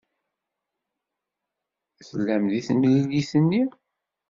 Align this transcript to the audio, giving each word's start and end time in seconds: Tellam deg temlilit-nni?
Tellam 2.07 2.43
deg 2.51 2.63
temlilit-nni? 2.67 3.63